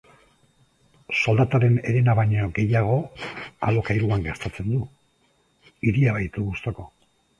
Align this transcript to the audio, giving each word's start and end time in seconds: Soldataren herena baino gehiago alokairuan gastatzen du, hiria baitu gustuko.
Soldataren 1.17 1.75
herena 1.89 2.15
baino 2.19 2.47
gehiago 2.55 2.95
alokairuan 3.69 4.25
gastatzen 4.31 4.73
du, 4.75 4.81
hiria 5.91 6.17
baitu 6.21 6.49
gustuko. 6.49 6.89